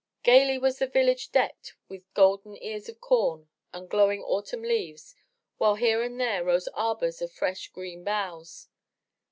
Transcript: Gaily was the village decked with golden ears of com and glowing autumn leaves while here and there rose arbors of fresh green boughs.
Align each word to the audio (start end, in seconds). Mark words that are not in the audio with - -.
Gaily 0.23 0.57
was 0.57 0.79
the 0.79 0.87
village 0.87 1.31
decked 1.31 1.75
with 1.87 2.11
golden 2.15 2.57
ears 2.57 2.89
of 2.89 2.99
com 2.99 3.49
and 3.71 3.87
glowing 3.87 4.23
autumn 4.23 4.63
leaves 4.63 5.13
while 5.59 5.75
here 5.75 6.01
and 6.01 6.19
there 6.19 6.43
rose 6.43 6.67
arbors 6.69 7.21
of 7.21 7.31
fresh 7.31 7.67
green 7.67 8.03
boughs. 8.03 8.67